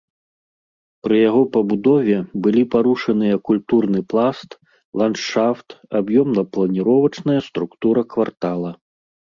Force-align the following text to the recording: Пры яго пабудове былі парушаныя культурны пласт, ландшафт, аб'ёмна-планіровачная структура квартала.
Пры 1.07 1.15
яго 1.29 1.43
пабудове 1.57 2.15
былі 2.47 2.63
парушаныя 2.77 3.35
культурны 3.51 4.01
пласт, 4.15 4.49
ландшафт, 5.03 5.69
аб'ёмна-планіровачная 6.03 7.41
структура 7.51 8.01
квартала. 8.19 8.71